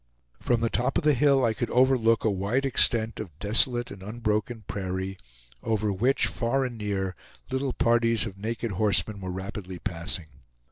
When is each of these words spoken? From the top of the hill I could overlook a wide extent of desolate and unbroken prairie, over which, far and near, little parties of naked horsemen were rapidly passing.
From 0.39 0.61
the 0.61 0.69
top 0.71 0.97
of 0.97 1.03
the 1.03 1.13
hill 1.13 1.45
I 1.45 1.53
could 1.53 1.69
overlook 1.69 2.23
a 2.23 2.31
wide 2.31 2.65
extent 2.65 3.19
of 3.19 3.37
desolate 3.37 3.91
and 3.91 4.01
unbroken 4.01 4.63
prairie, 4.67 5.15
over 5.61 5.93
which, 5.93 6.25
far 6.25 6.65
and 6.65 6.75
near, 6.75 7.15
little 7.51 7.71
parties 7.73 8.25
of 8.25 8.35
naked 8.35 8.71
horsemen 8.71 9.21
were 9.21 9.29
rapidly 9.29 9.77
passing. 9.77 10.25